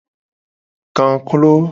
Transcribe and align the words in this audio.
Kaklo. 0.97 1.51